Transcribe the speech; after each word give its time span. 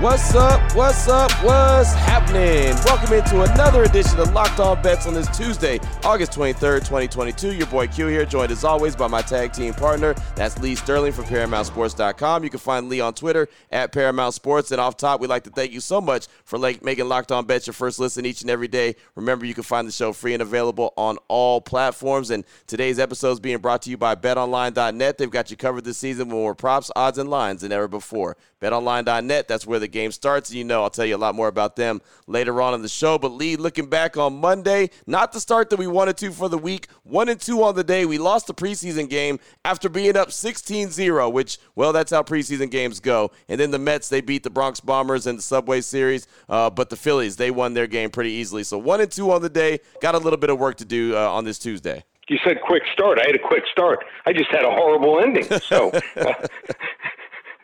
What's 0.00 0.32
up? 0.36 0.76
What's 0.76 1.08
up? 1.08 1.32
What's 1.42 1.92
happening? 1.92 2.72
Welcome 2.84 3.14
into 3.14 3.42
another 3.42 3.82
edition 3.82 4.20
of 4.20 4.32
Locked 4.32 4.60
On 4.60 4.80
Bets 4.80 5.08
on 5.08 5.14
this 5.14 5.26
Tuesday, 5.36 5.80
August 6.04 6.30
23rd, 6.30 6.84
2022. 6.84 7.56
Your 7.56 7.66
boy 7.66 7.88
Q 7.88 8.06
here, 8.06 8.24
joined 8.24 8.52
as 8.52 8.62
always 8.62 8.94
by 8.94 9.08
my 9.08 9.22
tag 9.22 9.52
team 9.52 9.74
partner. 9.74 10.14
That's 10.36 10.56
Lee 10.60 10.76
Sterling 10.76 11.10
from 11.10 11.24
ParamountSports.com. 11.24 12.44
You 12.44 12.50
can 12.50 12.60
find 12.60 12.88
Lee 12.88 13.00
on 13.00 13.12
Twitter 13.12 13.48
at 13.72 13.90
Paramount 13.90 14.34
Sports. 14.34 14.70
And 14.70 14.80
off 14.80 14.96
top, 14.96 15.20
we'd 15.20 15.30
like 15.30 15.42
to 15.44 15.50
thank 15.50 15.72
you 15.72 15.80
so 15.80 16.00
much 16.00 16.28
for 16.44 16.60
like, 16.60 16.84
making 16.84 17.08
Locked 17.08 17.32
On 17.32 17.44
Bets 17.44 17.66
your 17.66 17.74
first 17.74 17.98
listen 17.98 18.24
each 18.24 18.42
and 18.42 18.50
every 18.50 18.68
day. 18.68 18.94
Remember, 19.16 19.46
you 19.46 19.54
can 19.54 19.64
find 19.64 19.88
the 19.88 19.90
show 19.90 20.12
free 20.12 20.32
and 20.32 20.42
available 20.42 20.94
on 20.96 21.18
all 21.26 21.60
platforms. 21.60 22.30
And 22.30 22.44
today's 22.68 23.00
episode 23.00 23.32
is 23.32 23.40
being 23.40 23.58
brought 23.58 23.82
to 23.82 23.90
you 23.90 23.96
by 23.96 24.14
BetOnline.net. 24.14 25.18
They've 25.18 25.28
got 25.28 25.50
you 25.50 25.56
covered 25.56 25.82
this 25.82 25.98
season 25.98 26.28
with 26.28 26.34
more 26.34 26.54
props, 26.54 26.88
odds, 26.94 27.18
and 27.18 27.28
lines 27.28 27.62
than 27.62 27.72
ever 27.72 27.88
before. 27.88 28.36
BetOnline.net, 28.60 29.48
that's 29.48 29.66
where 29.66 29.78
the 29.78 29.87
game 29.88 30.12
starts. 30.12 30.50
And 30.50 30.58
you 30.58 30.64
know, 30.64 30.82
I'll 30.82 30.90
tell 30.90 31.04
you 31.04 31.16
a 31.16 31.18
lot 31.18 31.34
more 31.34 31.48
about 31.48 31.76
them 31.76 32.00
later 32.26 32.60
on 32.60 32.74
in 32.74 32.82
the 32.82 32.88
show. 32.88 33.18
But 33.18 33.32
Lee, 33.32 33.56
looking 33.56 33.86
back 33.86 34.16
on 34.16 34.34
Monday, 34.34 34.90
not 35.06 35.32
the 35.32 35.40
start 35.40 35.70
that 35.70 35.78
we 35.78 35.86
wanted 35.86 36.16
to 36.18 36.32
for 36.32 36.48
the 36.48 36.58
week. 36.58 36.88
One 37.02 37.28
and 37.28 37.40
two 37.40 37.62
on 37.62 37.74
the 37.74 37.84
day. 37.84 38.04
We 38.04 38.18
lost 38.18 38.46
the 38.46 38.54
preseason 38.54 39.08
game 39.08 39.38
after 39.64 39.88
being 39.88 40.16
up 40.16 40.32
16 40.32 40.90
0, 40.90 41.28
which, 41.30 41.58
well, 41.74 41.92
that's 41.92 42.10
how 42.10 42.22
preseason 42.22 42.70
games 42.70 43.00
go. 43.00 43.30
And 43.48 43.60
then 43.60 43.70
the 43.70 43.78
Mets, 43.78 44.08
they 44.08 44.20
beat 44.20 44.42
the 44.42 44.50
Bronx 44.50 44.80
Bombers 44.80 45.26
in 45.26 45.36
the 45.36 45.42
Subway 45.42 45.80
Series. 45.80 46.26
Uh, 46.48 46.70
but 46.70 46.90
the 46.90 46.96
Phillies, 46.96 47.36
they 47.36 47.50
won 47.50 47.74
their 47.74 47.86
game 47.86 48.10
pretty 48.10 48.30
easily. 48.30 48.62
So 48.62 48.78
one 48.78 49.00
and 49.00 49.10
two 49.10 49.30
on 49.32 49.42
the 49.42 49.48
day. 49.48 49.80
Got 50.00 50.14
a 50.14 50.18
little 50.18 50.38
bit 50.38 50.50
of 50.50 50.58
work 50.58 50.76
to 50.76 50.84
do 50.84 51.16
uh, 51.16 51.30
on 51.30 51.44
this 51.44 51.58
Tuesday. 51.58 52.04
You 52.28 52.38
said 52.44 52.60
quick 52.60 52.82
start. 52.92 53.18
I 53.18 53.26
had 53.26 53.36
a 53.36 53.38
quick 53.38 53.64
start. 53.72 54.04
I 54.26 54.34
just 54.34 54.50
had 54.50 54.62
a 54.62 54.70
horrible 54.70 55.20
ending. 55.20 55.44
So. 55.60 55.90
Uh, 56.16 56.32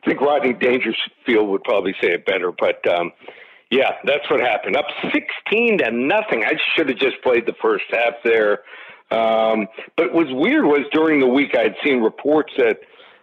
I 0.05 0.09
think 0.09 0.21
Rodney 0.21 0.53
Dangerfield 0.53 1.49
would 1.49 1.65
probably 1.65 1.95
say 2.01 2.13
it 2.13 2.27
better, 2.27 2.53
but 2.53 2.87
um, 2.93 3.13
yeah, 3.71 3.93
that's 4.05 4.29
what 4.31 4.41
happened. 4.41 4.77
Up 4.77 4.87
16 5.13 5.79
to 5.79 5.91
nothing. 5.91 6.45
I 6.45 6.53
should 6.75 6.91
have 6.91 6.99
just 6.99 7.23
played 7.23 7.47
the 7.47 7.55
first 7.61 7.85
half 7.91 8.15
there. 8.23 8.61
Um, 9.11 9.67
but 9.97 10.13
what 10.13 10.27
was 10.27 10.35
weird 10.35 10.65
was 10.65 10.81
during 10.93 11.21
the 11.21 11.27
week 11.27 11.57
I 11.57 11.63
had 11.63 11.77
seen 11.83 12.01
reports 12.01 12.53
that 12.59 12.81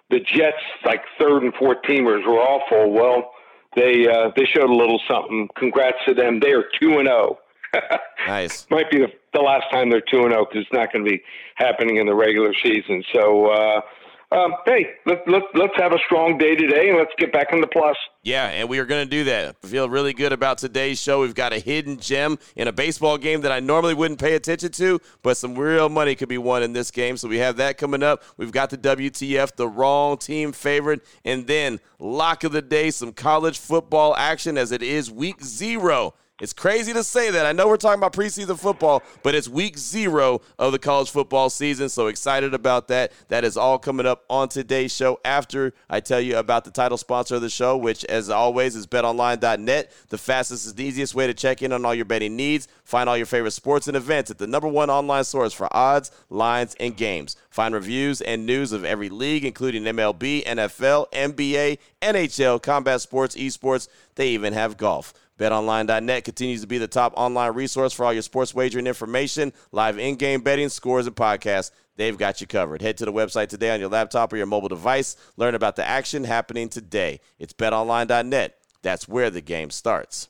the 0.10 0.20
Jets, 0.20 0.58
like 0.86 1.02
third 1.20 1.44
and 1.44 1.54
fourth 1.54 1.84
teamers, 1.84 2.26
were 2.26 2.40
awful. 2.40 2.92
Well, 2.92 3.32
they 3.76 4.08
uh, 4.08 4.32
they 4.36 4.46
showed 4.46 4.70
a 4.70 4.74
little 4.74 5.00
something. 5.10 5.50
Congrats 5.56 5.98
to 6.08 6.14
them. 6.14 6.40
They 6.40 6.52
are 6.52 6.66
two 6.80 6.98
and 6.98 7.08
zero. 7.08 7.40
Oh. 7.74 7.80
nice. 8.28 8.68
Might 8.70 8.92
be 8.92 9.00
the, 9.00 9.08
the 9.34 9.40
last 9.40 9.66
time 9.72 9.90
they're 9.90 10.02
two 10.02 10.24
and 10.24 10.32
zero 10.32 10.46
because 10.46 10.64
it's 10.64 10.74
not 10.74 10.92
going 10.92 11.06
to 11.06 11.12
be 11.12 11.22
happening 11.56 11.98
in 11.98 12.08
the 12.08 12.16
regular 12.16 12.54
season. 12.64 13.04
So. 13.14 13.52
Uh, 13.52 13.82
um, 14.32 14.54
hey, 14.66 14.88
let, 15.06 15.28
let, 15.28 15.44
let's 15.56 15.74
have 15.76 15.92
a 15.92 15.98
strong 16.06 16.38
day 16.38 16.56
today 16.56 16.90
and 16.90 16.98
let's 16.98 17.12
get 17.18 17.34
back 17.34 17.48
in 17.52 17.60
the 17.60 17.68
plus. 17.68 17.98
Yeah, 18.24 18.48
and 18.48 18.70
we 18.70 18.80
are 18.80 18.86
going 18.86 19.04
to 19.04 19.10
do 19.10 19.26
that. 19.26 19.58
I 19.62 19.68
feel 19.68 19.90
really 19.90 20.14
good 20.14 20.32
about 20.32 20.58
today's 20.58 21.02
show. 21.02 21.22
We've 21.22 21.36
got 21.36 21.52
a 21.52 21.60
hidden 21.60 21.98
gem 21.98 22.40
in 22.56 22.68
a 22.70 22.72
baseball 22.72 23.18
game 23.18 23.42
that 23.42 23.52
I 23.52 23.60
normally 23.60 23.94
wouldn't 23.94 24.22
pay 24.22 24.36
attention 24.36 24.72
to, 24.74 25.00
but 25.22 25.36
some 25.36 25.56
real 25.56 25.90
money 25.90 26.16
could 26.16 26.30
be 26.30 26.38
won 26.38 26.64
in 26.64 26.72
this 26.72 26.92
game. 26.92 27.18
So 27.18 27.28
we 27.28 27.40
have 27.40 27.58
that 27.58 27.78
coming 27.78 28.04
up. 28.04 28.24
We've 28.38 28.52
got 28.52 28.70
the 28.70 28.78
WTF, 28.78 29.56
the 29.58 29.68
wrong 29.68 30.18
team 30.18 30.54
favorite, 30.54 31.02
and 31.26 31.46
then 31.46 31.82
lock 32.00 32.46
of 32.46 32.54
the 32.54 32.62
day, 32.62 32.92
some 32.92 33.12
college 33.12 33.60
football 33.60 34.16
action 34.16 34.58
as 34.58 34.72
it 34.72 34.82
is 34.82 35.12
week 35.12 35.44
zero 35.44 36.14
it's 36.42 36.54
crazy 36.54 36.92
to 36.94 37.04
say 37.04 37.30
that. 37.30 37.46
I 37.46 37.52
know 37.52 37.68
we're 37.68 37.78
talking 37.78 38.00
about 38.00 38.14
preseason 38.14 38.58
football, 38.58 39.04
but 39.22 39.36
it's 39.36 39.48
week 39.48 39.78
zero 39.78 40.42
of 40.58 40.72
the 40.72 40.80
college 40.80 41.12
football 41.12 41.52
season. 41.52 41.88
So 41.88 42.08
excited 42.08 42.56
about 42.56 42.88
that. 42.88 43.12
That 43.28 43.46
is 43.46 43.58
all 43.58 43.78
coming 43.78 44.08
up 44.08 44.26
on 44.28 44.50
today's 44.50 44.92
show 44.94 45.20
after 45.24 45.72
I 45.88 46.00
tell 46.00 46.20
you 46.20 46.38
about 46.38 46.66
the 46.66 46.72
title 46.72 46.98
sponsor 46.98 47.36
of 47.36 47.42
the 47.42 47.50
show, 47.50 47.78
which, 47.78 48.04
as 48.06 48.32
always, 48.32 48.76
is 48.76 48.88
betonline.net, 48.88 49.92
the 50.10 50.18
fastest 50.18 50.68
and 50.68 50.80
easiest 50.80 51.14
way 51.14 51.28
to 51.28 51.34
check 51.36 51.62
in 51.62 51.72
on 51.72 51.86
all 51.86 51.94
your 51.94 52.06
betting 52.06 52.36
needs. 52.36 52.68
Find 52.84 53.08
all 53.08 53.18
your 53.18 53.28
favorite 53.28 53.52
sports 53.52 53.88
and 53.88 53.96
events 53.96 54.32
at 54.32 54.40
the 54.40 54.48
number 54.48 54.68
one 54.68 54.90
online 54.90 55.24
source 55.24 55.54
for 55.54 55.70
odds, 55.72 56.10
lines, 56.32 56.76
and 56.80 56.98
games. 56.98 57.36
Find 57.52 57.76
reviews 57.76 58.20
and 58.20 58.48
news 58.48 58.72
of 58.72 58.84
every 58.84 59.10
league, 59.10 59.46
including 59.46 59.84
MLB, 59.84 60.44
NFL, 60.46 61.12
NBA, 61.12 61.78
NHL, 62.02 62.62
combat 62.64 63.00
sports, 63.02 63.36
esports. 63.36 63.88
They 64.16 64.30
even 64.30 64.54
have 64.54 64.78
golf. 64.78 65.14
BetOnline.net 65.42 66.24
continues 66.24 66.62
to 66.62 66.68
be 66.68 66.78
the 66.78 66.88
top 66.88 67.14
online 67.18 67.54
resource 67.54 67.94
for 67.94 68.06
all 68.06 68.14
your 68.14 68.22
sports 68.22 68.54
wagering 68.54 68.86
information, 68.86 69.52
live 69.72 69.98
in 69.98 70.16
game 70.16 70.42
betting, 70.42 70.70
scores, 70.70 71.08
and 71.08 71.16
podcasts. 71.16 71.72
They've 71.96 72.16
got 72.16 72.42
you 72.42 72.48
covered. 72.48 72.84
Head 72.84 72.98
to 72.98 73.06
the 73.06 73.12
website 73.12 73.48
today 73.48 73.72
on 73.72 73.80
your 73.80 73.90
laptop 73.90 74.32
or 74.32 74.38
your 74.38 74.46
mobile 74.46 74.70
device. 74.70 75.18
Learn 75.38 75.56
about 75.56 75.78
the 75.78 75.88
action 75.88 76.26
happening 76.26 76.70
today. 76.70 77.22
It's 77.40 77.54
betonline.net. 77.54 78.56
That's 78.84 79.08
where 79.08 79.32
the 79.32 79.42
game 79.42 79.72
starts. 79.72 80.30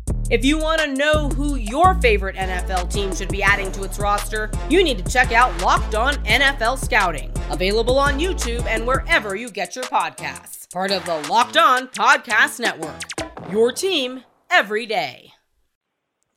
If 0.31 0.45
you 0.45 0.57
want 0.57 0.79
to 0.79 0.87
know 0.87 1.27
who 1.27 1.55
your 1.55 1.95
favorite 1.95 2.37
NFL 2.37 2.89
team 2.89 3.13
should 3.13 3.27
be 3.27 3.43
adding 3.43 3.69
to 3.73 3.83
its 3.83 3.99
roster, 3.99 4.49
you 4.69 4.81
need 4.81 4.97
to 5.03 5.11
check 5.11 5.33
out 5.33 5.61
Locked 5.61 5.93
On 5.93 6.13
NFL 6.23 6.77
Scouting, 6.77 7.33
available 7.49 7.99
on 7.99 8.17
YouTube 8.17 8.65
and 8.65 8.87
wherever 8.87 9.35
you 9.35 9.51
get 9.51 9.75
your 9.75 9.83
podcasts. 9.83 10.71
Part 10.71 10.91
of 10.91 11.03
the 11.03 11.17
Locked 11.29 11.57
On 11.57 11.89
Podcast 11.89 12.61
Network. 12.61 13.01
Your 13.51 13.73
team 13.73 14.23
every 14.49 14.85
day. 14.85 15.33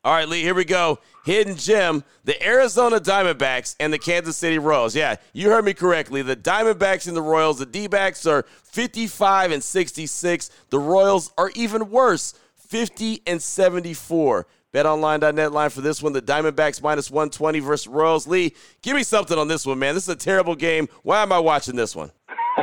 All 0.02 0.12
right, 0.12 0.28
Lee, 0.28 0.42
here 0.42 0.54
we 0.54 0.64
go. 0.64 0.98
Hidden 1.24 1.54
gem, 1.54 2.02
the 2.24 2.44
Arizona 2.44 2.98
Diamondbacks 2.98 3.76
and 3.78 3.92
the 3.92 3.98
Kansas 3.98 4.36
City 4.36 4.58
Royals. 4.58 4.96
Yeah, 4.96 5.16
you 5.32 5.50
heard 5.50 5.64
me 5.64 5.72
correctly. 5.72 6.20
The 6.20 6.34
Diamondbacks 6.34 7.06
and 7.06 7.16
the 7.16 7.22
Royals, 7.22 7.60
the 7.60 7.64
D 7.64 7.86
backs 7.86 8.26
are 8.26 8.44
55 8.64 9.52
and 9.52 9.62
66. 9.62 10.50
The 10.70 10.78
Royals 10.80 11.32
are 11.38 11.50
even 11.54 11.90
worse, 11.90 12.34
50 12.74 13.22
and 13.28 13.40
74. 13.40 14.48
BetOnline.net 14.72 15.52
line 15.52 15.70
for 15.70 15.80
this 15.80 16.02
one. 16.02 16.12
The 16.12 16.20
Diamondbacks 16.20 16.82
minus 16.82 17.08
120 17.08 17.60
versus 17.60 17.86
Royals. 17.86 18.26
Lee, 18.26 18.52
give 18.82 18.96
me 18.96 19.04
something 19.04 19.38
on 19.38 19.46
this 19.46 19.64
one, 19.64 19.78
man. 19.78 19.94
This 19.94 20.02
is 20.02 20.08
a 20.08 20.16
terrible 20.16 20.56
game. 20.56 20.88
Why 21.04 21.22
am 21.22 21.30
I 21.30 21.38
watching 21.38 21.76
this 21.76 21.94
one? 21.94 22.10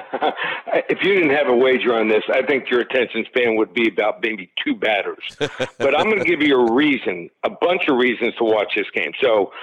if 0.89 0.97
you 1.01 1.13
didn't 1.13 1.29
have 1.29 1.47
a 1.47 1.55
wager 1.55 1.93
on 1.93 2.09
this, 2.09 2.23
I 2.29 2.41
think 2.41 2.69
your 2.69 2.81
attention 2.81 3.23
span 3.29 3.55
would 3.55 3.73
be 3.73 3.87
about 3.87 4.21
maybe 4.21 4.51
two 4.61 4.75
batters. 4.75 5.23
but 5.39 5.97
I'm 5.97 6.09
going 6.09 6.19
to 6.19 6.25
give 6.25 6.41
you 6.41 6.55
a 6.57 6.73
reason, 6.73 7.29
a 7.45 7.49
bunch 7.49 7.83
of 7.87 7.95
reasons 7.95 8.35
to 8.35 8.43
watch 8.43 8.73
this 8.75 8.87
game. 8.93 9.13
So, 9.23 9.53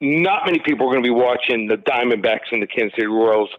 not 0.00 0.46
many 0.46 0.60
people 0.60 0.86
are 0.86 0.90
going 0.90 1.04
to 1.04 1.06
be 1.06 1.14
watching 1.14 1.68
the 1.68 1.76
Diamondbacks 1.76 2.50
and 2.50 2.62
the 2.62 2.66
Kansas 2.66 2.94
City 2.96 3.08
Royals, 3.08 3.50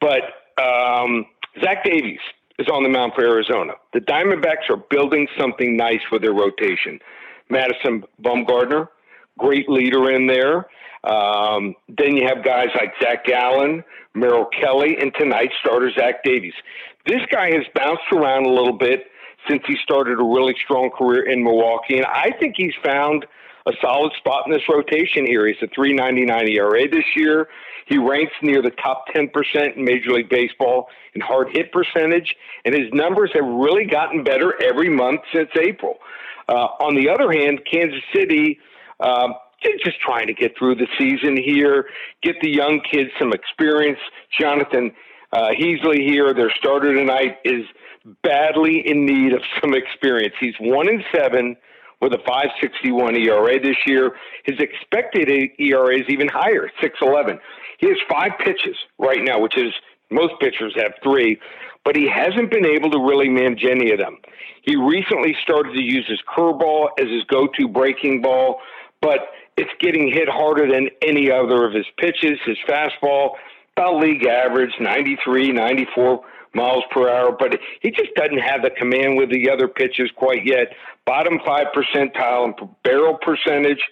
but 0.00 0.22
um, 0.60 1.26
Zach 1.62 1.84
Davies 1.84 2.18
is 2.58 2.68
on 2.68 2.82
the 2.82 2.88
mound 2.88 3.12
for 3.14 3.24
Arizona. 3.24 3.74
The 3.92 4.00
Diamondbacks 4.00 4.70
are 4.70 4.76
building 4.90 5.26
something 5.38 5.76
nice 5.76 6.00
for 6.08 6.18
their 6.18 6.32
rotation. 6.32 7.00
Madison 7.48 8.04
Bumgarner, 8.22 8.88
great 9.38 9.68
leader 9.68 10.10
in 10.10 10.26
there. 10.26 10.66
Um, 11.04 11.74
then 11.88 12.16
you 12.16 12.26
have 12.28 12.44
guys 12.44 12.68
like 12.74 12.92
Zach 13.02 13.24
Gallen, 13.24 13.82
Merrill 14.14 14.46
Kelly, 14.46 14.96
and 15.00 15.12
tonight's 15.18 15.54
starter 15.60 15.90
Zach 15.90 16.22
Davies. 16.22 16.54
This 17.06 17.22
guy 17.30 17.50
has 17.50 17.64
bounced 17.74 18.04
around 18.12 18.46
a 18.46 18.50
little 18.50 18.76
bit 18.76 19.06
since 19.48 19.62
he 19.66 19.76
started 19.82 20.20
a 20.20 20.24
really 20.24 20.54
strong 20.62 20.90
career 20.90 21.28
in 21.28 21.42
Milwaukee, 21.42 21.96
and 21.96 22.06
I 22.06 22.30
think 22.38 22.54
he's 22.56 22.74
found 22.84 23.26
a 23.66 23.72
solid 23.80 24.12
spot 24.18 24.46
in 24.46 24.52
this 24.52 24.62
rotation 24.68 25.26
here. 25.26 25.46
He's 25.46 25.56
a 25.62 25.68
3.99 25.68 26.48
ERA 26.50 26.88
this 26.88 27.04
year. 27.16 27.48
He 27.86 27.98
ranks 27.98 28.32
near 28.42 28.62
the 28.62 28.70
top 28.70 29.06
10% 29.14 29.76
in 29.76 29.84
Major 29.84 30.12
League 30.12 30.28
Baseball 30.28 30.88
in 31.14 31.20
hard 31.20 31.48
hit 31.50 31.72
percentage, 31.72 32.34
and 32.64 32.74
his 32.74 32.92
numbers 32.92 33.30
have 33.34 33.44
really 33.44 33.84
gotten 33.84 34.24
better 34.24 34.54
every 34.62 34.88
month 34.88 35.20
since 35.32 35.50
April. 35.60 35.98
Uh, 36.48 36.68
on 36.80 36.94
the 36.94 37.08
other 37.08 37.30
hand, 37.30 37.60
Kansas 37.70 38.02
City. 38.14 38.58
Uh, 39.00 39.28
just 39.84 40.00
trying 40.00 40.26
to 40.26 40.34
get 40.34 40.56
through 40.58 40.74
the 40.74 40.88
season 40.98 41.36
here, 41.36 41.86
get 42.22 42.34
the 42.40 42.50
young 42.50 42.80
kids 42.80 43.10
some 43.18 43.32
experience. 43.32 43.98
Jonathan 44.38 44.92
uh, 45.32 45.50
Heasley 45.58 46.06
here, 46.06 46.34
their 46.34 46.50
starter 46.58 46.94
tonight, 46.94 47.38
is 47.44 47.64
badly 48.22 48.82
in 48.86 49.06
need 49.06 49.32
of 49.32 49.42
some 49.60 49.74
experience. 49.74 50.34
He's 50.40 50.54
one 50.60 50.88
in 50.88 51.04
seven 51.14 51.56
with 52.02 52.12
a 52.12 52.18
5.61 52.18 53.16
ERA 53.24 53.60
this 53.62 53.76
year. 53.86 54.12
His 54.44 54.58
expected 54.58 55.30
ERA 55.58 55.96
is 55.96 56.04
even 56.08 56.28
higher, 56.28 56.68
6.11. 56.82 57.38
He 57.78 57.86
has 57.86 57.96
five 58.10 58.32
pitches 58.44 58.76
right 58.98 59.22
now, 59.22 59.40
which 59.40 59.56
is 59.56 59.72
most 60.10 60.34
pitchers 60.40 60.74
have 60.76 60.92
three, 61.02 61.38
but 61.84 61.96
he 61.96 62.08
hasn't 62.08 62.50
been 62.50 62.66
able 62.66 62.90
to 62.90 62.98
really 62.98 63.28
manage 63.28 63.64
any 63.64 63.92
of 63.92 63.98
them. 63.98 64.18
He 64.62 64.76
recently 64.76 65.34
started 65.42 65.72
to 65.72 65.80
use 65.80 66.04
his 66.08 66.20
curveball 66.36 66.88
as 66.98 67.08
his 67.08 67.24
go-to 67.24 67.68
breaking 67.68 68.20
ball, 68.20 68.60
but 69.00 69.30
it's 69.56 69.70
getting 69.80 70.12
hit 70.12 70.28
harder 70.28 70.70
than 70.70 70.88
any 71.02 71.30
other 71.30 71.64
of 71.64 71.72
his 71.72 71.86
pitches. 71.98 72.38
His 72.44 72.58
fastball, 72.68 73.30
about 73.76 74.00
league 74.00 74.26
average, 74.26 74.72
93, 74.80 75.52
94 75.52 76.20
miles 76.54 76.84
per 76.90 77.08
hour, 77.08 77.32
but 77.32 77.58
he 77.80 77.90
just 77.90 78.14
doesn't 78.14 78.38
have 78.38 78.62
the 78.62 78.70
command 78.70 79.16
with 79.16 79.30
the 79.30 79.50
other 79.50 79.68
pitches 79.68 80.10
quite 80.16 80.44
yet. 80.44 80.68
Bottom 81.04 81.40
five 81.44 81.66
percentile 81.74 82.46
in 82.46 82.68
barrel 82.84 83.18
percentage, 83.20 83.82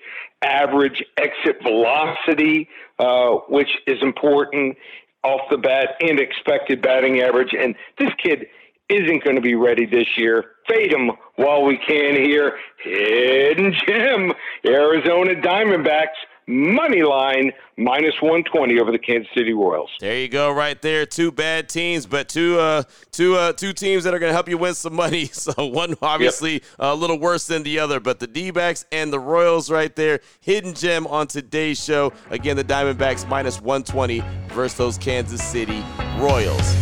average 0.43 1.03
exit 1.17 1.62
velocity, 1.62 2.69
uh, 2.99 3.31
which 3.49 3.71
is 3.87 3.99
important 4.03 4.77
off 5.23 5.41
the 5.51 5.59
bat, 5.59 5.97
and 6.01 6.19
expected 6.21 6.81
batting 6.81 7.21
average. 7.21 7.53
And 7.59 7.75
this 7.99 8.11
kid 8.23 8.47
isn't 8.89 9.25
going 9.25 9.37
to 9.37 9.43
be 9.43 9.55
ready 9.55 9.87
this 9.87 10.07
year. 10.17 10.45
Fade 10.69 10.93
him 10.93 11.11
while 11.37 11.65
we 11.65 11.79
can 11.79 12.17
here. 12.17 12.59
Hidden 12.83 13.75
gem, 13.87 14.33
Arizona 14.67 15.35
Diamondbacks 15.35 16.19
money 16.50 17.02
line 17.02 17.52
minus 17.76 18.14
120 18.20 18.79
over 18.81 18.91
the 18.91 18.99
Kansas 18.99 19.31
City 19.35 19.52
Royals. 19.52 19.91
There 20.00 20.19
you 20.19 20.29
go, 20.29 20.50
right 20.52 20.81
there. 20.82 21.06
Two 21.06 21.31
bad 21.31 21.69
teams, 21.69 22.06
but 22.06 22.29
two 22.29 22.58
uh, 22.58 22.82
two 23.12 23.37
uh, 23.37 23.52
two 23.52 23.73
teams 23.73 24.05
that 24.05 24.12
are 24.12 24.19
going 24.19 24.31
to 24.31 24.35
help 24.35 24.49
you 24.49 24.58
win 24.58 24.75
some 24.75 24.94
money. 24.94 25.31
So 25.41 25.67
one 25.67 25.94
obviously 26.02 26.55
yep. 26.55 26.62
a 26.81 26.94
little 26.94 27.19
worse 27.19 27.47
than 27.47 27.62
the 27.62 27.79
other, 27.79 27.99
but 27.99 28.19
the 28.19 28.26
D-backs 28.26 28.85
and 28.93 29.11
the 29.11 29.19
Royals 29.19 29.70
right 29.70 29.94
there, 29.97 30.20
hidden 30.41 30.75
gem 30.75 31.06
on 31.06 31.29
today's 31.29 31.82
show. 31.82 32.12
Again, 32.31 32.56
the 32.56 32.64
Diamondbacks 32.64 33.26
minus 33.26 33.61
120 33.61 34.23
versus 34.49 34.76
those 34.76 34.99
Kansas 34.99 35.43
City 35.43 35.82
Royals. 36.19 36.75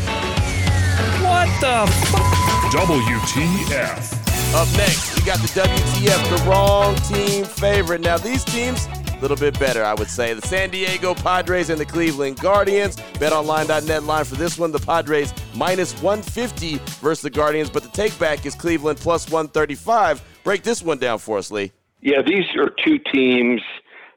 What 1.23 1.49
the 1.61 1.85
f- 1.87 2.39
WTF. 2.73 4.29
Up 4.55 4.77
next, 4.77 5.15
we 5.15 5.25
got 5.25 5.39
the 5.41 5.61
WTF, 5.61 6.37
the 6.37 6.51
wrong 6.51 6.97
team 6.97 7.45
favorite. 7.45 8.01
Now, 8.01 8.17
these 8.17 8.43
teams 8.45 8.89
a 8.89 8.98
little 9.21 9.37
bit 9.37 9.59
better, 9.59 9.85
I 9.85 9.95
would 9.95 10.09
say. 10.09 10.35
The 10.35 10.47
San 10.47 10.71
Diego 10.71 11.15
Padres 11.15 11.71
and 11.71 11.81
the 11.81 11.85
Cleveland 11.85 12.39
Guardians. 12.41 12.97
BetOnline.net 12.97 14.03
line 14.05 14.25
for 14.25 14.37
this 14.37 14.59
one. 14.59 14.73
The 14.73 14.79
Padres 14.79 15.33
minus 15.55 15.93
150 16.03 16.77
versus 17.01 17.23
the 17.23 17.31
Guardians, 17.31 17.71
but 17.71 17.83
the 17.83 17.89
takeback 17.89 18.47
is 18.47 18.55
Cleveland 18.55 18.99
plus 18.99 19.31
135. 19.31 20.23
Break 20.45 20.63
this 20.63 20.83
one 20.83 20.99
down 20.99 21.19
for 21.19 21.39
us, 21.39 21.51
Lee. 21.51 21.73
Yeah, 22.01 22.23
these 22.23 22.45
are 22.57 22.71
two 22.85 22.99
teams 23.13 23.61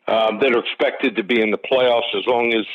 um, 0.07 0.39
that 0.39 0.53
are 0.53 0.59
expected 0.59 1.15
to 1.15 1.24
be 1.24 1.42
in 1.42 1.51
the 1.51 1.57
playoffs 1.57 2.15
as 2.15 2.25
long 2.27 2.53
as 2.53 2.65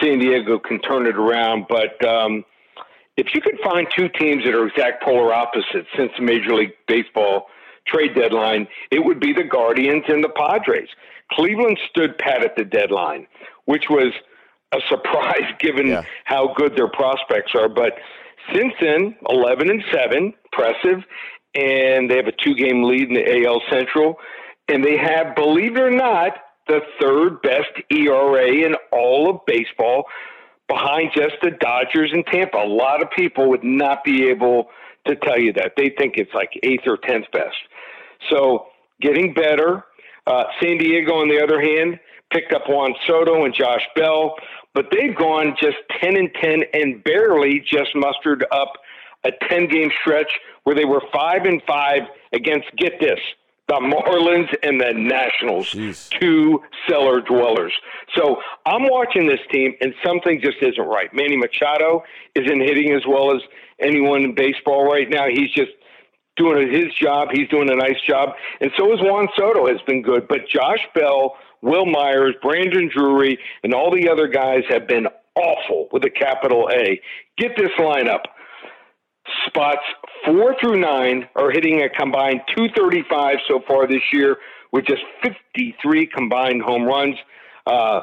San 0.00 0.18
Diego 0.18 0.58
can 0.58 0.80
turn 0.80 1.06
it 1.06 1.16
around. 1.16 1.66
But 1.68 2.04
um, 2.06 2.44
if 3.16 3.34
you 3.34 3.40
could 3.40 3.58
find 3.64 3.86
two 3.96 4.08
teams 4.08 4.44
that 4.44 4.54
are 4.54 4.66
exact 4.66 5.02
polar 5.02 5.32
opposites 5.32 5.88
since 5.96 6.12
Major 6.20 6.54
League 6.54 6.74
Baseball 6.86 7.46
trade 7.88 8.14
deadline, 8.14 8.68
it 8.90 9.04
would 9.04 9.20
be 9.20 9.32
the 9.32 9.44
Guardians 9.44 10.04
and 10.08 10.22
the 10.22 10.28
Padres. 10.28 10.88
Cleveland 11.32 11.78
stood 11.88 12.16
pat 12.18 12.44
at 12.44 12.56
the 12.56 12.64
deadline, 12.64 13.26
which 13.64 13.84
was 13.90 14.12
a 14.72 14.78
surprise 14.88 15.52
given 15.58 15.88
yeah. 15.88 16.02
how 16.24 16.54
good 16.54 16.76
their 16.76 16.88
prospects 16.88 17.52
are. 17.54 17.68
But 17.68 17.94
since 18.54 18.72
then, 18.80 19.16
11 19.28 19.70
and 19.70 19.84
7, 19.92 20.34
impressive. 20.44 21.04
And 21.54 22.10
they 22.10 22.16
have 22.16 22.26
a 22.26 22.32
two 22.32 22.54
game 22.54 22.84
lead 22.84 23.08
in 23.08 23.14
the 23.14 23.46
AL 23.46 23.62
Central. 23.70 24.18
And 24.68 24.84
they 24.84 24.96
have, 24.98 25.34
believe 25.34 25.76
it 25.76 25.80
or 25.80 25.90
not, 25.90 26.32
the 26.66 26.80
third 27.00 27.40
best 27.42 27.70
ERA 27.90 28.46
in 28.46 28.74
all 28.92 29.30
of 29.30 29.40
baseball 29.46 30.04
behind 30.68 31.10
just 31.14 31.36
the 31.42 31.50
Dodgers 31.50 32.10
and 32.12 32.24
Tampa. 32.26 32.58
A 32.58 32.68
lot 32.68 33.02
of 33.02 33.10
people 33.16 33.48
would 33.48 33.64
not 33.64 34.04
be 34.04 34.28
able 34.28 34.68
to 35.08 35.16
tell 35.16 35.38
you 35.38 35.52
that. 35.54 35.72
They 35.76 35.92
think 35.98 36.14
it's 36.16 36.32
like 36.32 36.50
eighth 36.62 36.86
or 36.86 36.96
tenth 36.96 37.26
best. 37.32 37.56
So 38.30 38.66
getting 39.00 39.34
better. 39.34 39.84
Uh, 40.26 40.44
San 40.60 40.78
Diego, 40.78 41.14
on 41.14 41.28
the 41.28 41.42
other 41.42 41.60
hand, 41.60 41.98
picked 42.30 42.52
up 42.52 42.62
Juan 42.68 42.94
Soto 43.06 43.44
and 43.44 43.54
Josh 43.54 43.82
Bell, 43.96 44.34
but 44.74 44.86
they've 44.92 45.16
gone 45.16 45.56
just 45.60 45.78
10 46.00 46.16
and 46.16 46.30
10 46.40 46.62
and 46.74 47.02
barely 47.02 47.60
just 47.60 47.90
mustered 47.94 48.44
up 48.52 48.74
a 49.24 49.30
10 49.48 49.68
game 49.68 49.90
stretch 50.00 50.30
where 50.64 50.76
they 50.76 50.84
were 50.84 51.02
5 51.12 51.44
and 51.44 51.62
5 51.66 52.02
against, 52.34 52.66
get 52.76 53.00
this, 53.00 53.18
the 53.68 53.74
Marlins 53.74 54.48
and 54.62 54.80
the 54.80 54.92
Nationals, 54.94 55.70
Jeez. 55.72 56.08
two 56.18 56.62
cellar 56.88 57.20
dwellers. 57.20 57.72
So 58.16 58.38
I'm 58.66 58.88
watching 58.88 59.28
this 59.28 59.40
team, 59.52 59.74
and 59.80 59.94
something 60.04 60.40
just 60.42 60.56
isn't 60.62 60.82
right. 60.82 61.12
Manny 61.12 61.36
Machado 61.36 62.02
isn't 62.34 62.60
hitting 62.60 62.92
as 62.94 63.02
well 63.06 63.34
as 63.36 63.42
anyone 63.78 64.24
in 64.24 64.34
baseball 64.34 64.90
right 64.90 65.08
now. 65.08 65.26
He's 65.28 65.52
just 65.52 65.70
doing 66.36 66.72
his 66.72 66.94
job. 66.94 67.28
He's 67.32 67.48
doing 67.48 67.70
a 67.70 67.76
nice 67.76 68.00
job. 68.06 68.30
And 68.60 68.70
so 68.78 68.92
is 68.94 69.00
Juan 69.02 69.28
Soto 69.36 69.66
has 69.66 69.80
been 69.86 70.02
good. 70.02 70.28
But 70.28 70.48
Josh 70.48 70.86
Bell, 70.94 71.36
Wil 71.60 71.84
Myers, 71.84 72.34
Brandon 72.40 72.88
Drury, 72.94 73.38
and 73.62 73.74
all 73.74 73.90
the 73.90 74.08
other 74.08 74.28
guys 74.28 74.62
have 74.70 74.88
been 74.88 75.08
awful 75.34 75.88
with 75.92 76.04
a 76.04 76.10
capital 76.10 76.70
A. 76.72 77.00
Get 77.36 77.52
this 77.56 77.70
lineup. 77.78 78.22
Spots 79.46 79.82
four 80.24 80.54
through 80.60 80.80
nine 80.80 81.28
are 81.36 81.50
hitting 81.50 81.82
a 81.82 81.88
combined 81.88 82.40
235 82.56 83.36
so 83.48 83.60
far 83.66 83.86
this 83.86 84.02
year 84.12 84.36
with 84.72 84.84
just 84.86 85.02
53 85.22 86.06
combined 86.06 86.62
home 86.62 86.84
runs. 86.84 87.16
Uh, 87.66 88.02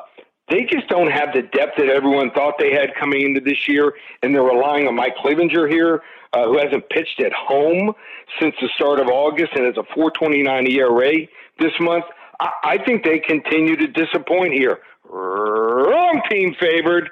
they 0.50 0.64
just 0.64 0.88
don't 0.90 1.12
have 1.12 1.34
the 1.34 1.42
depth 1.42 1.78
that 1.78 1.90
everyone 1.90 2.32
thought 2.32 2.56
they 2.60 2.72
had 2.72 2.94
coming 3.00 3.22
into 3.22 3.42
this 3.42 3.68
year, 3.68 3.94
and 4.22 4.34
they're 4.34 4.44
relying 4.44 4.88
on 4.88 4.96
Mike 4.96 5.16
Clevinger 5.24 5.70
here, 5.70 6.04
uh, 6.34 6.46
who 6.46 6.58
hasn't 6.58 6.88
pitched 6.90 7.20
at 7.20 7.34
home 7.34 7.94
since 8.40 8.54
the 8.62 8.70
start 8.76 9.00
of 9.00 9.08
August 9.08 9.54
and 9.56 9.66
has 9.66 9.76
a 9.78 9.98
4.29 9.98 10.70
ERA 10.70 11.28
this 11.60 11.72
month. 11.80 12.06
I, 12.40 12.50
I 12.64 12.78
think 12.86 13.04
they 13.04 13.20
continue 13.20 13.76
to 13.76 13.88
disappoint 13.88 14.54
here. 14.54 14.80
Wrong 15.10 16.22
team 16.30 16.56
favored. 16.60 17.10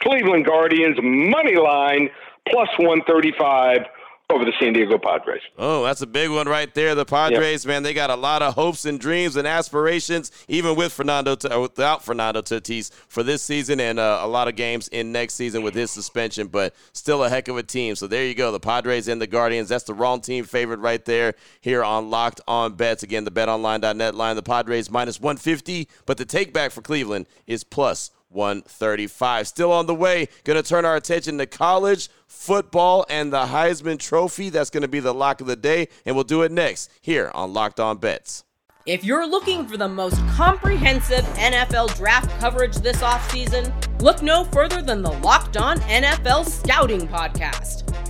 Cleveland 0.00 0.44
Guardians 0.44 0.98
money 1.02 1.56
line 1.56 2.10
plus 2.50 2.68
135 2.78 3.86
over 4.28 4.44
the 4.44 4.52
San 4.58 4.72
Diego 4.72 4.98
Padres. 4.98 5.42
Oh, 5.56 5.84
that's 5.84 6.00
a 6.02 6.06
big 6.06 6.30
one 6.30 6.48
right 6.48 6.72
there. 6.74 6.96
The 6.96 7.04
Padres, 7.04 7.64
yep. 7.64 7.68
man, 7.68 7.82
they 7.84 7.94
got 7.94 8.10
a 8.10 8.16
lot 8.16 8.42
of 8.42 8.54
hopes 8.54 8.84
and 8.84 8.98
dreams 8.98 9.36
and 9.36 9.46
aspirations, 9.46 10.32
even 10.48 10.74
with 10.74 10.92
Fernando 10.92 11.36
uh, 11.48 11.60
without 11.60 12.04
Fernando 12.04 12.42
Tatis 12.42 12.92
for 13.08 13.22
this 13.22 13.42
season 13.42 13.78
and 13.78 14.00
uh, 14.00 14.20
a 14.22 14.26
lot 14.26 14.48
of 14.48 14.56
games 14.56 14.88
in 14.88 15.12
next 15.12 15.34
season 15.34 15.62
with 15.62 15.74
his 15.74 15.92
suspension. 15.92 16.48
But 16.48 16.74
still 16.92 17.22
a 17.22 17.28
heck 17.28 17.46
of 17.46 17.56
a 17.56 17.62
team. 17.62 17.94
So 17.94 18.08
there 18.08 18.26
you 18.26 18.34
go, 18.34 18.50
the 18.50 18.60
Padres 18.60 19.06
and 19.06 19.22
the 19.22 19.28
Guardians. 19.28 19.68
That's 19.68 19.84
the 19.84 19.94
wrong 19.94 20.20
team 20.20 20.44
favorite 20.44 20.80
right 20.80 21.04
there 21.04 21.34
here 21.60 21.84
on 21.84 22.10
Locked 22.10 22.40
On 22.48 22.74
Bets. 22.74 23.04
Again, 23.04 23.24
the 23.24 23.30
BetOnline.net 23.30 24.14
line. 24.14 24.36
The 24.36 24.42
Padres 24.42 24.90
minus 24.90 25.20
150, 25.20 25.88
but 26.04 26.18
the 26.18 26.24
take 26.24 26.52
back 26.52 26.72
for 26.72 26.82
Cleveland 26.82 27.26
is 27.46 27.62
plus 27.62 28.10
135. 28.28 29.48
Still 29.48 29.72
on 29.72 29.86
the 29.86 29.94
way, 29.94 30.28
going 30.44 30.60
to 30.62 30.68
turn 30.68 30.84
our 30.84 30.96
attention 30.96 31.38
to 31.38 31.46
college 31.46 32.08
football 32.26 33.06
and 33.08 33.32
the 33.32 33.46
Heisman 33.46 33.98
Trophy. 33.98 34.50
That's 34.50 34.70
going 34.70 34.82
to 34.82 34.88
be 34.88 35.00
the 35.00 35.14
lock 35.14 35.40
of 35.40 35.46
the 35.46 35.56
day, 35.56 35.88
and 36.04 36.14
we'll 36.14 36.24
do 36.24 36.42
it 36.42 36.52
next 36.52 36.90
here 37.00 37.30
on 37.34 37.52
Locked 37.52 37.80
On 37.80 37.98
Bets. 37.98 38.44
If 38.86 39.02
you're 39.02 39.26
looking 39.26 39.66
for 39.66 39.76
the 39.76 39.88
most 39.88 40.16
comprehensive 40.28 41.24
NFL 41.34 41.96
draft 41.96 42.30
coverage 42.38 42.76
this 42.76 42.98
offseason, 42.98 43.72
look 44.00 44.22
no 44.22 44.44
further 44.44 44.80
than 44.80 45.02
the 45.02 45.10
Locked 45.10 45.56
On 45.56 45.78
NFL 45.80 46.48
Scouting 46.48 47.08
Podcast. 47.08 47.85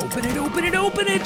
Open 0.00 0.24
it, 0.24 0.36
open 0.36 0.64
it, 0.64 0.74
open 0.74 1.06
it. 1.06 1.22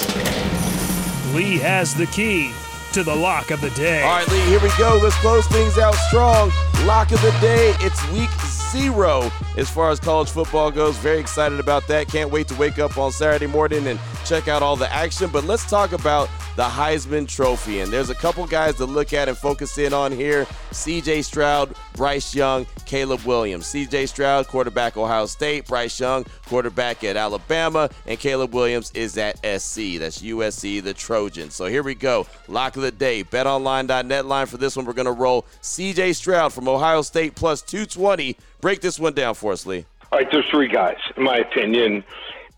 Lee 1.35 1.57
has 1.59 1.95
the 1.95 2.07
key 2.07 2.53
to 2.93 3.03
the 3.03 3.15
lock 3.15 3.51
of 3.51 3.61
the 3.61 3.71
day. 3.71 4.03
All 4.03 4.11
right, 4.11 4.29
Lee, 4.29 4.41
here 4.43 4.61
we 4.61 4.69
go. 4.77 5.01
Let's 5.03 5.17
close 5.17 5.47
things 5.47 5.79
out 5.79 5.95
strong. 5.95 6.51
Lock 6.85 7.11
of 7.13 7.21
the 7.23 7.31
day. 7.41 7.75
It's 7.81 8.07
week 8.11 8.31
zero 8.71 9.31
as 9.57 9.71
far 9.71 9.91
as 9.91 9.99
college 9.99 10.31
football 10.31 10.71
goes. 10.71 10.97
Very 10.99 11.19
excited 11.19 11.61
about 11.61 11.87
that. 11.89 12.09
Can't 12.09 12.31
wait 12.31 12.47
to 12.49 12.55
wake 12.57 12.79
up 12.79 12.99
on 12.99 13.11
Saturday 13.11 13.47
morning 13.47 13.87
and 13.87 13.99
check 14.27 14.49
out 14.49 14.63
all 14.63 14.77
the 14.77 14.93
action. 14.93 15.31
But 15.33 15.45
let's 15.45 15.69
talk 15.69 15.93
about 15.93 16.29
the 16.59 16.65
Heisman 16.65 17.29
Trophy. 17.29 17.79
And 17.83 17.93
there's 17.93 18.11
a 18.11 18.17
couple 18.17 18.45
guys 18.45 18.75
to 18.79 18.85
look 18.85 19.13
at 19.13 19.29
and 19.29 19.39
focus 19.39 19.79
in 19.79 19.93
on 19.93 20.11
here 20.11 20.45
CJ 20.73 21.23
Stroud, 21.23 21.73
Bryce 21.95 22.35
Young, 22.35 22.67
Caleb 22.85 23.21
Williams. 23.21 23.67
CJ 23.67 24.09
Stroud, 24.09 24.49
quarterback 24.49 24.97
Ohio 24.97 25.27
State, 25.27 25.69
Bryce 25.69 26.01
Young, 26.01 26.27
quarterback 26.47 27.05
at 27.05 27.17
Alabama, 27.17 27.89
and 28.09 28.19
Caleb 28.19 28.53
Williams 28.53 28.91
is 28.91 29.17
at 29.17 29.37
SC. 29.37 30.01
That's 30.01 30.21
USC, 30.21 30.83
the 30.83 30.95
Trojans. 30.95 31.55
So 31.55 31.67
here 31.67 31.85
we 31.85 31.95
go. 31.95 32.27
Lock 32.49 32.75
of 32.75 32.83
the 32.83 32.91
day. 32.91 33.23
BetOnline.net 33.23 34.27
line 34.27 34.47
for 34.47 34.57
this 34.57 34.75
one. 34.75 34.85
We're 34.85 34.95
going 34.95 35.07
to 35.07 35.13
roll 35.13 35.47
CJ 35.63 36.17
Stroud 36.17 36.53
from 36.53 36.69
Ohio 36.69 37.03
State 37.03 37.37
plus 37.37 37.63
220 37.63 38.37
Break 38.61 38.81
this 38.81 38.99
one 38.99 39.15
down 39.15 39.37
for 39.37 39.53
us, 39.53 39.65
Lee. 39.65 39.85
All 40.11 40.19
right, 40.19 40.29
there's 40.33 40.47
three 40.47 40.67
guys, 40.67 40.97
in 41.17 41.23
my 41.23 41.37
opinion, 41.37 42.03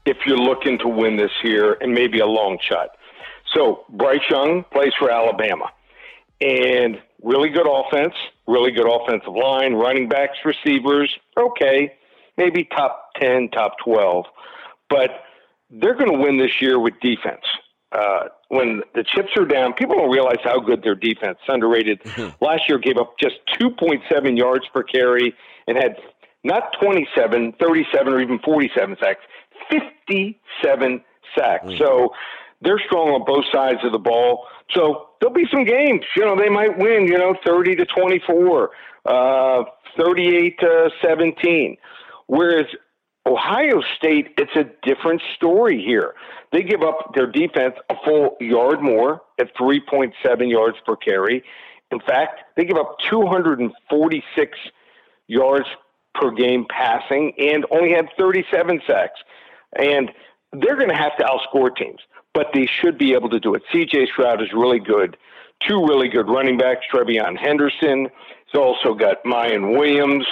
if 0.07 0.16
you're 0.25 0.38
looking 0.38 0.78
to 0.78 0.88
win 0.88 1.16
this 1.16 1.33
here, 1.42 1.76
and 1.83 1.92
maybe 1.92 2.21
a 2.21 2.26
long 2.26 2.59
shot. 2.62 2.97
So 3.54 3.85
Bryce 3.88 4.21
Young 4.30 4.64
plays 4.73 4.92
for 4.99 5.11
Alabama, 5.11 5.66
and 6.40 7.00
really 7.23 7.49
good 7.49 7.66
offense, 7.69 8.14
really 8.47 8.71
good 8.71 8.88
offensive 8.88 9.35
line, 9.35 9.75
running 9.75 10.09
backs, 10.09 10.38
receivers, 10.45 11.12
okay, 11.37 11.92
maybe 12.37 12.64
top 12.64 13.11
ten, 13.21 13.49
top 13.50 13.76
twelve, 13.85 14.26
but 14.88 15.11
they're 15.71 15.95
going 15.95 16.12
to 16.12 16.19
win 16.19 16.38
this 16.38 16.61
year 16.61 16.78
with 16.78 16.95
defense. 17.00 17.45
Uh, 17.92 18.25
when 18.49 18.83
the 18.95 19.04
chips 19.04 19.30
are 19.37 19.45
down, 19.45 19.73
people 19.75 19.97
don't 19.97 20.11
realize 20.11 20.38
how 20.45 20.61
good 20.61 20.83
their 20.83 20.95
defense 20.95 21.38
is. 21.42 21.49
underrated. 21.49 22.00
Last 22.40 22.69
year 22.69 22.78
gave 22.78 22.99
up 22.99 23.14
just 23.19 23.37
2.7 23.61 24.38
yards 24.38 24.64
per 24.73 24.83
carry 24.85 25.35
and 25.66 25.76
had 25.76 25.97
not 26.45 26.73
27, 26.80 27.54
37, 27.61 28.12
or 28.12 28.21
even 28.21 28.38
47 28.40 28.97
sacks, 29.00 29.21
57 29.71 31.04
sacks. 31.37 31.64
Mm. 31.64 31.78
So 31.78 32.11
they're 32.62 32.80
strong 32.86 33.08
on 33.10 33.24
both 33.24 33.44
sides 33.52 33.78
of 33.84 33.92
the 33.92 33.98
ball. 33.98 34.46
So 34.74 35.08
there'll 35.20 35.34
be 35.34 35.46
some 35.50 35.64
games. 35.64 36.04
You 36.16 36.24
know, 36.24 36.36
they 36.36 36.48
might 36.48 36.78
win, 36.78 37.06
you 37.06 37.18
know, 37.18 37.34
30 37.44 37.76
to 37.76 37.86
24, 37.86 38.70
uh, 39.06 39.64
38 39.98 40.58
to 40.60 40.90
17. 41.02 41.76
Whereas 42.26 42.66
Ohio 43.26 43.82
State, 43.96 44.28
it's 44.38 44.54
a 44.56 44.64
different 44.86 45.22
story 45.34 45.82
here. 45.84 46.14
They 46.52 46.62
give 46.62 46.82
up 46.82 47.14
their 47.14 47.26
defense 47.26 47.74
a 47.90 47.94
full 48.04 48.36
yard 48.40 48.82
more 48.82 49.22
at 49.38 49.54
3.7 49.56 50.12
yards 50.50 50.76
per 50.86 50.96
carry. 50.96 51.44
In 51.90 52.00
fact, 52.00 52.40
they 52.56 52.64
give 52.64 52.76
up 52.76 52.96
246 53.08 54.58
yards 55.26 55.66
per 56.14 56.30
game 56.30 56.66
passing 56.68 57.32
and 57.38 57.64
only 57.70 57.92
had 57.92 58.06
37 58.18 58.80
sacks. 58.86 59.20
And 59.76 60.10
they're 60.52 60.76
going 60.76 60.88
to 60.88 60.96
have 60.96 61.16
to 61.18 61.24
outscore 61.24 61.74
teams, 61.76 62.00
but 62.34 62.49
they 62.54 62.66
should 62.66 62.99
be 62.99 63.14
able 63.14 63.28
to 63.30 63.40
do 63.40 63.54
it. 63.54 63.62
CJ 63.72 64.08
Stroud 64.08 64.42
is 64.42 64.49
really 64.52 64.78
good. 64.78 65.16
Two 65.66 65.84
really 65.87 66.08
good 66.08 66.28
running 66.28 66.56
backs, 66.56 66.87
TreVeyon 66.92 67.37
Henderson. 67.37 68.08
He's 68.46 68.58
also 68.58 68.94
got 68.94 69.22
Miyan 69.25 69.76
Williams, 69.76 70.26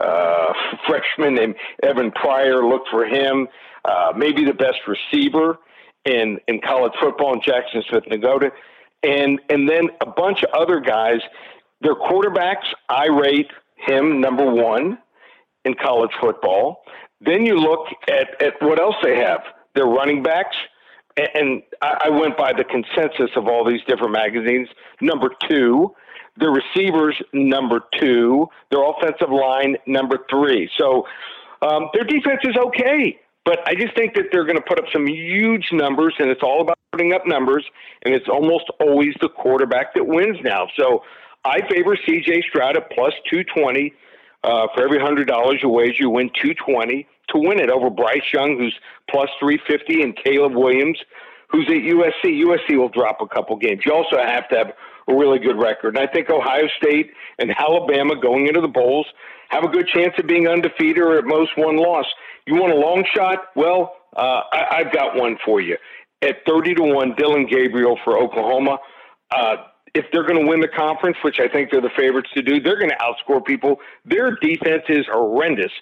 uh, 0.00 0.52
freshman 0.86 1.34
named 1.34 1.54
Evan 1.82 2.10
Pryor. 2.10 2.64
Look 2.66 2.82
for 2.90 3.04
him. 3.04 3.48
Uh, 3.84 4.12
maybe 4.16 4.44
the 4.44 4.54
best 4.54 4.80
receiver 4.86 5.58
in, 6.04 6.38
in 6.48 6.60
college 6.60 6.92
football 7.00 7.34
in 7.34 7.40
Jackson 7.42 7.82
Smith-Njigba. 7.88 8.50
And, 9.02 9.40
and 9.50 9.68
then 9.68 9.88
a 10.00 10.06
bunch 10.06 10.42
of 10.42 10.50
other 10.50 10.80
guys. 10.80 11.20
Their 11.80 11.96
quarterbacks, 11.96 12.66
I 12.88 13.06
rate 13.06 13.50
him 13.76 14.20
number 14.20 14.48
one 14.48 14.98
in 15.64 15.74
college 15.74 16.12
football. 16.20 16.82
Then 17.20 17.44
you 17.44 17.56
look 17.58 17.86
at, 18.08 18.40
at 18.40 18.54
what 18.62 18.80
else 18.80 18.96
they 19.02 19.16
have. 19.16 19.40
Their 19.74 19.86
running 19.86 20.22
backs, 20.22 20.56
and 21.16 21.62
I 21.80 22.08
went 22.10 22.36
by 22.36 22.52
the 22.52 22.64
consensus 22.64 23.30
of 23.36 23.46
all 23.46 23.64
these 23.64 23.80
different 23.86 24.12
magazines. 24.12 24.68
Number 25.00 25.30
two, 25.48 25.94
their 26.36 26.50
receivers, 26.50 27.20
number 27.32 27.82
two, 27.98 28.48
their 28.70 28.82
offensive 28.82 29.30
line, 29.30 29.76
number 29.86 30.18
three. 30.30 30.70
So 30.78 31.06
um, 31.60 31.88
their 31.92 32.04
defense 32.04 32.40
is 32.44 32.56
okay, 32.56 33.18
but 33.44 33.58
I 33.66 33.74
just 33.74 33.94
think 33.94 34.14
that 34.14 34.26
they're 34.32 34.44
going 34.44 34.56
to 34.56 34.64
put 34.66 34.78
up 34.78 34.86
some 34.92 35.06
huge 35.06 35.68
numbers, 35.72 36.14
and 36.18 36.30
it's 36.30 36.42
all 36.42 36.62
about 36.62 36.78
putting 36.92 37.12
up 37.12 37.26
numbers, 37.26 37.64
and 38.02 38.14
it's 38.14 38.28
almost 38.28 38.64
always 38.80 39.14
the 39.20 39.28
quarterback 39.28 39.94
that 39.94 40.06
wins 40.06 40.38
now. 40.42 40.68
So 40.78 41.02
I 41.44 41.60
favor 41.68 41.96
CJ 41.96 42.44
Stroud 42.48 42.76
at 42.76 42.90
plus 42.90 43.12
220. 43.30 43.92
Uh, 44.44 44.66
for 44.74 44.82
every 44.82 44.98
hundred 44.98 45.28
dollars 45.28 45.60
you 45.62 45.68
wager, 45.68 45.94
you 46.00 46.10
win 46.10 46.28
220 46.34 47.06
to 47.28 47.38
win 47.38 47.60
it 47.60 47.70
over 47.70 47.90
Bryce 47.90 48.32
Young, 48.32 48.58
who's 48.58 48.74
plus 49.10 49.28
350, 49.40 50.02
and 50.02 50.16
Caleb 50.16 50.54
Williams, 50.54 50.98
who's 51.48 51.66
at 51.68 51.74
USC. 51.74 52.42
USC 52.44 52.76
will 52.76 52.88
drop 52.88 53.20
a 53.20 53.26
couple 53.26 53.56
games. 53.56 53.82
You 53.84 53.92
also 53.92 54.18
have 54.18 54.48
to 54.48 54.56
have 54.56 54.72
a 55.08 55.14
really 55.14 55.38
good 55.38 55.60
record. 55.60 55.96
And 55.96 56.08
I 56.08 56.12
think 56.12 56.30
Ohio 56.30 56.66
State 56.76 57.10
and 57.38 57.50
Alabama 57.56 58.20
going 58.20 58.46
into 58.46 58.60
the 58.60 58.68
bowls 58.68 59.06
have 59.50 59.64
a 59.64 59.68
good 59.68 59.86
chance 59.86 60.14
of 60.18 60.26
being 60.26 60.48
undefeated 60.48 60.98
or 60.98 61.18
at 61.18 61.24
most 61.24 61.50
one 61.56 61.76
loss. 61.76 62.06
You 62.46 62.54
want 62.56 62.72
a 62.72 62.76
long 62.76 63.04
shot? 63.14 63.38
Well, 63.54 63.94
uh, 64.16 64.40
I, 64.52 64.64
I've 64.78 64.92
got 64.92 65.16
one 65.16 65.36
for 65.44 65.60
you. 65.60 65.76
At 66.22 66.38
30 66.46 66.74
to 66.76 66.82
1, 66.82 67.14
Dillon 67.16 67.46
Gabriel 67.46 67.98
for 68.04 68.18
Oklahoma. 68.18 68.78
Uh, 69.30 69.56
if 69.94 70.06
they're 70.12 70.26
going 70.26 70.40
to 70.40 70.46
win 70.46 70.60
the 70.60 70.68
conference, 70.68 71.16
which 71.22 71.38
I 71.38 71.48
think 71.48 71.70
they're 71.70 71.80
the 71.80 71.90
favorites 71.96 72.30
to 72.34 72.42
do, 72.42 72.60
they're 72.60 72.78
going 72.78 72.90
to 72.90 72.96
outscore 72.96 73.44
people. 73.44 73.76
Their 74.04 74.36
defense 74.36 74.84
is 74.88 75.06
horrendous. 75.06 75.72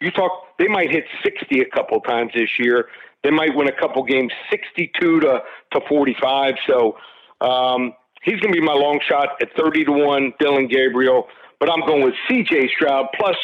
You 0.00 0.10
talk, 0.10 0.32
they 0.58 0.66
might 0.66 0.90
hit 0.90 1.04
60 1.22 1.60
a 1.60 1.66
couple 1.66 2.00
times 2.00 2.32
this 2.34 2.58
year. 2.58 2.88
They 3.22 3.30
might 3.30 3.54
win 3.54 3.68
a 3.68 3.78
couple 3.78 4.02
games 4.02 4.32
62 4.50 5.20
to, 5.20 5.42
to 5.72 5.80
45. 5.88 6.54
So 6.66 6.96
um, 7.40 7.92
he's 8.22 8.40
going 8.40 8.52
to 8.52 8.60
be 8.60 8.64
my 8.64 8.72
long 8.72 8.98
shot 9.06 9.40
at 9.40 9.50
30 9.56 9.84
to 9.84 9.92
1, 9.92 10.34
Dillon 10.40 10.66
Gabriel. 10.66 11.28
But 11.60 11.70
I'm 11.70 11.80
going 11.86 12.02
with 12.02 12.14
CJ 12.28 12.70
Stroud 12.70 13.06
plus 13.14 13.36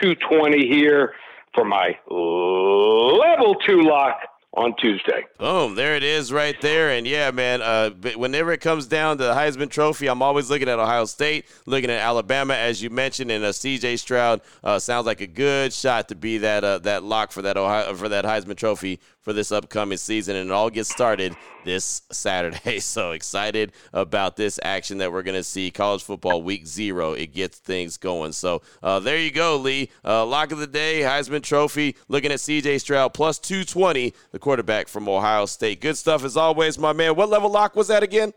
220 0.00 0.68
here 0.68 1.14
for 1.54 1.64
my 1.64 1.98
level 2.08 3.54
two 3.66 3.82
lock 3.82 4.20
on 4.54 4.74
Tuesday. 4.80 5.26
Boom, 5.38 5.74
there 5.74 5.94
it 5.94 6.02
is 6.02 6.32
right 6.32 6.58
there. 6.60 6.90
And 6.90 7.06
yeah, 7.06 7.30
man, 7.30 7.60
uh, 7.62 7.90
whenever 8.16 8.52
it 8.52 8.60
comes 8.60 8.86
down 8.86 9.18
to 9.18 9.24
the 9.24 9.34
Heisman 9.34 9.70
Trophy, 9.70 10.08
I'm 10.08 10.22
always 10.22 10.50
looking 10.50 10.68
at 10.68 10.78
Ohio 10.78 11.04
State, 11.04 11.46
looking 11.66 11.90
at 11.90 12.00
Alabama, 12.00 12.54
as 12.54 12.82
you 12.82 12.90
mentioned, 12.90 13.30
and 13.30 13.44
uh, 13.44 13.52
C.J. 13.52 13.96
Stroud 13.98 14.40
uh, 14.64 14.78
sounds 14.78 15.06
like 15.06 15.20
a 15.20 15.26
good 15.26 15.72
shot 15.72 16.08
to 16.08 16.14
be 16.14 16.38
that 16.38 16.64
uh, 16.64 16.78
that 16.78 17.02
lock 17.02 17.32
for 17.32 17.42
that 17.42 17.56
Ohio 17.56 17.94
for 17.94 18.08
that 18.08 18.24
Heisman 18.24 18.56
Trophy 18.56 19.00
for 19.28 19.34
this 19.34 19.52
upcoming 19.52 19.98
season. 19.98 20.36
And 20.36 20.48
it 20.48 20.52
all 20.54 20.70
gets 20.70 20.88
started 20.88 21.36
this 21.66 22.00
Saturday. 22.10 22.80
So 22.88 23.10
excited 23.10 23.72
about 23.92 24.36
this 24.36 24.58
action 24.62 24.98
that 24.98 25.12
we're 25.12 25.22
going 25.22 25.36
to 25.36 25.42
see. 25.42 25.70
College 25.70 26.02
football 26.02 26.42
week 26.42 26.66
zero. 26.66 27.12
It 27.12 27.34
gets 27.34 27.58
things 27.58 27.98
going. 27.98 28.32
So 28.32 28.62
uh, 28.82 29.00
there 29.00 29.18
you 29.18 29.30
go, 29.30 29.56
Lee. 29.56 29.90
Uh, 30.02 30.24
lock 30.24 30.50
of 30.52 30.58
the 30.58 30.66
day, 30.66 31.00
Heisman 31.02 31.42
Trophy. 31.42 31.96
Looking 32.08 32.32
at 32.32 32.38
CJ 32.38 32.80
Stroud 32.80 33.12
plus 33.12 33.38
220, 33.38 34.14
the 34.32 34.38
quarterback 34.38 34.88
from 34.88 35.06
Ohio 35.08 35.44
State. 35.44 35.82
Good 35.82 35.98
stuff 35.98 36.24
as 36.24 36.36
always, 36.38 36.78
my 36.78 36.94
man. 36.94 37.14
What 37.14 37.28
level 37.28 37.50
lock 37.50 37.76
was 37.76 37.88
that 37.88 38.02
again? 38.02 38.32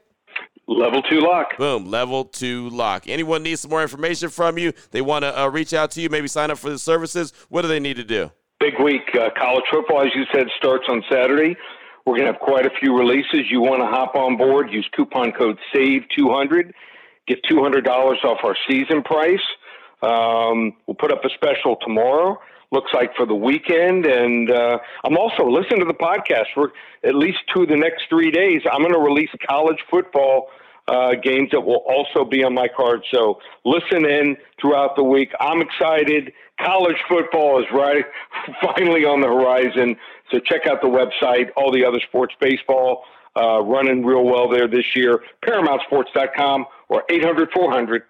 Level 0.68 1.02
two 1.04 1.22
lock. 1.22 1.58
Boom, 1.58 1.86
level 1.86 2.26
two 2.26 2.70
lock. 2.70 3.08
Anyone 3.08 3.44
needs 3.44 3.62
some 3.62 3.72
more 3.72 3.82
information 3.82 4.28
from 4.28 4.58
you? 4.58 4.74
They 4.92 5.02
want 5.02 5.24
to 5.24 5.40
uh, 5.40 5.48
reach 5.48 5.74
out 5.74 5.92
to 5.92 6.02
you, 6.02 6.10
maybe 6.10 6.28
sign 6.28 6.52
up 6.52 6.58
for 6.58 6.70
the 6.70 6.80
services. 6.80 7.32
What 7.48 7.62
do 7.62 7.70
they 7.70 7.80
need 7.80 7.96
to 7.96 8.04
do? 8.04 8.32
Big 8.62 8.80
week. 8.80 9.10
Uh, 9.16 9.32
college 9.36 9.64
football, 9.72 10.04
as 10.04 10.12
you 10.14 10.24
said, 10.32 10.46
starts 10.56 10.84
on 10.88 11.04
Saturday. 11.12 11.56
We're 12.06 12.14
going 12.14 12.28
to 12.28 12.34
have 12.34 12.40
quite 12.40 12.68
a 12.68 12.70
few 12.80 12.96
releases. 12.96 13.50
You 13.50 13.60
want 13.60 13.82
to 13.82 13.88
hop 13.88 14.14
on 14.14 14.38
board, 14.38 14.72
use 14.72 14.88
coupon 14.96 15.32
code 15.32 15.58
SAVE200, 15.74 16.72
get 17.28 17.44
$200 17.50 17.88
off 18.24 18.38
our 18.44 18.56
season 18.70 19.02
price. 19.02 19.42
Um, 20.04 20.74
we'll 20.86 20.94
put 20.94 21.12
up 21.12 21.26
a 21.26 21.30
special 21.34 21.78
tomorrow. 21.82 22.38
Looks 22.72 22.92
like 22.94 23.16
for 23.16 23.26
the 23.26 23.34
weekend, 23.34 24.06
and 24.06 24.52
uh, 24.52 24.78
I'm 25.06 25.18
also 25.18 25.50
listening 25.50 25.80
to 25.80 25.88
the 25.88 25.96
podcast 25.96 26.54
for 26.54 26.72
at 27.04 27.16
least 27.16 27.40
two 27.52 27.64
of 27.64 27.68
the 27.68 27.76
next 27.76 28.04
three 28.10 28.30
days. 28.30 28.62
I'm 28.72 28.82
going 28.82 28.94
to 28.94 29.00
release 29.00 29.30
college 29.50 29.80
football 29.90 30.50
uh, 30.88 31.16
games 31.24 31.50
that 31.52 31.62
will 31.62 31.84
also 31.88 32.30
be 32.30 32.44
on 32.44 32.54
my 32.54 32.68
card. 32.68 33.02
So 33.12 33.40
listen 33.66 34.06
in 34.06 34.38
throughout 34.60 34.96
the 34.96 35.04
week. 35.04 35.32
I'm 35.40 35.62
excited. 35.62 36.32
College 36.60 36.98
football 37.08 37.60
is 37.60 37.66
right 37.74 38.06
finally 38.62 39.06
on 39.06 39.22
the 39.22 39.28
horizon. 39.28 39.96
So 40.32 40.40
check 40.40 40.68
out 40.68 40.82
the 40.82 40.88
website. 40.88 41.50
All 41.56 41.72
the 41.72 41.86
other 41.86 42.00
sports, 42.00 42.34
baseball, 42.40 43.04
uh, 43.36 43.62
running 43.62 44.06
real 44.06 44.24
well 44.24 44.50
there 44.50 44.68
this 44.68 44.96
year. 44.96 45.22
ParamountSports.com 45.46 46.66
or 46.90 47.04
800 47.10 47.52
400 47.52 48.04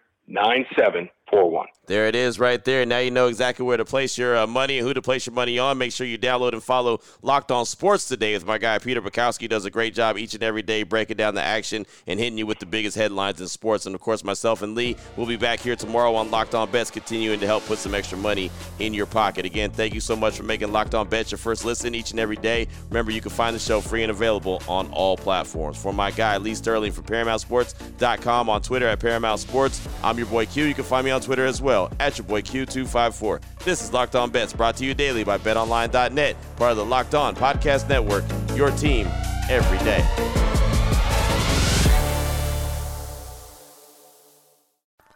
9741. 1.31 1.67
There 1.88 2.07
it 2.07 2.15
is 2.15 2.39
right 2.39 2.63
there. 2.63 2.85
Now 2.85 3.00
you 3.00 3.11
know 3.11 3.27
exactly 3.27 3.65
where 3.65 3.75
to 3.75 3.83
place 3.83 4.17
your 4.17 4.38
uh, 4.38 4.47
money 4.47 4.77
and 4.77 4.88
who 4.88 4.93
to 4.93 5.01
place 5.01 5.25
your 5.25 5.33
money 5.33 5.59
on. 5.59 5.77
Make 5.77 5.91
sure 5.91 6.07
you 6.07 6.17
download 6.17 6.53
and 6.53 6.63
follow 6.63 7.01
Locked 7.21 7.51
On 7.51 7.65
Sports 7.65 8.07
today 8.07 8.33
with 8.33 8.45
my 8.45 8.57
guy 8.57 8.77
Peter 8.77 9.01
Bukowski. 9.01 9.50
Does 9.50 9.65
a 9.65 9.69
great 9.69 9.93
job 9.93 10.17
each 10.17 10.33
and 10.33 10.43
every 10.43 10.61
day 10.61 10.83
breaking 10.83 11.17
down 11.17 11.35
the 11.35 11.41
action 11.41 11.85
and 12.07 12.19
hitting 12.19 12.38
you 12.38 12.45
with 12.45 12.59
the 12.59 12.65
biggest 12.65 12.95
headlines 12.95 13.41
in 13.41 13.47
sports. 13.47 13.88
And 13.88 13.95
of 13.95 14.00
course, 14.00 14.23
myself 14.23 14.61
and 14.61 14.75
Lee 14.75 14.95
will 15.17 15.25
be 15.25 15.35
back 15.38 15.59
here 15.59 15.75
tomorrow 15.75 16.15
on 16.15 16.31
Locked 16.31 16.55
On 16.55 16.69
Bets, 16.69 16.91
continuing 16.91 17.39
to 17.39 17.47
help 17.47 17.65
put 17.65 17.79
some 17.79 17.95
extra 17.95 18.17
money 18.17 18.51
in 18.79 18.93
your 18.93 19.05
pocket. 19.07 19.45
Again, 19.45 19.71
thank 19.71 19.93
you 19.93 20.00
so 20.00 20.15
much 20.15 20.38
for 20.38 20.43
making 20.43 20.71
Locked 20.71 20.95
On 20.95 21.09
Bets 21.09 21.31
your 21.31 21.39
first 21.39 21.65
listen 21.65 21.95
each 21.95 22.11
and 22.11 22.19
every 22.19 22.38
day. 22.38 22.67
Remember, 22.89 23.11
you 23.11 23.21
can 23.21 23.31
find 23.31 23.55
the 23.55 23.59
show 23.59 23.81
free 23.81 24.03
and 24.03 24.11
available 24.11 24.61
on 24.67 24.89
all 24.91 25.17
platforms. 25.17 25.81
For 25.81 25.91
my 25.91 26.11
guy 26.11 26.38
Lee 26.38 26.55
Sterling 26.55 26.91
from 26.91 27.05
ParamountSports.com 27.05 28.50
on 28.50 28.61
Twitter 28.61 28.88
at 28.88 29.00
Paramount 29.00 29.39
Sports, 29.39 29.85
I'm 30.03 30.17
your 30.17 30.27
boy 30.27 30.45
Q. 30.45 30.65
You 30.65 30.73
can 30.73 30.83
find 30.85 31.03
me 31.03 31.11
on 31.11 31.20
Twitter 31.21 31.45
as 31.45 31.61
well 31.61 31.91
at 31.99 32.17
your 32.17 32.25
boy 32.25 32.41
Q. 32.41 32.65
Q254. 32.65 33.41
This 33.63 33.81
is 33.81 33.93
Locked 33.93 34.15
On 34.15 34.29
Bets, 34.29 34.53
brought 34.53 34.75
to 34.77 34.85
you 34.85 34.93
daily 34.93 35.23
by 35.23 35.37
BetOnline.net, 35.37 36.35
part 36.57 36.71
of 36.71 36.77
the 36.77 36.85
Locked 36.85 37.15
On 37.15 37.35
Podcast 37.35 37.87
Network. 37.89 38.23
Your 38.55 38.71
team 38.71 39.07
every 39.49 39.77
day. 39.79 40.05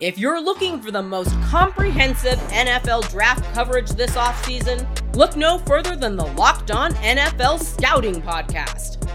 If 0.01 0.17
you're 0.17 0.41
looking 0.41 0.81
for 0.81 0.91
the 0.91 1.01
most 1.01 1.31
comprehensive 1.43 2.37
NFL 2.49 3.09
draft 3.09 3.45
coverage 3.53 3.91
this 3.91 4.11
offseason, 4.11 4.85
look 5.15 5.37
no 5.37 5.57
further 5.59 5.95
than 5.95 6.17
the 6.17 6.25
Locked 6.25 6.69
On 6.69 6.91
NFL 6.95 7.63
Scouting 7.63 8.21
Podcast. 8.21 9.04